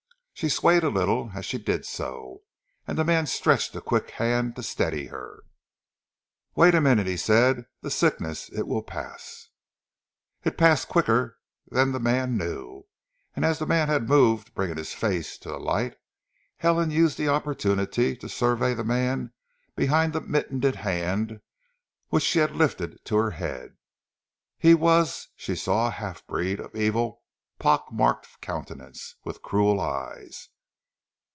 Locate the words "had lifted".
22.39-23.05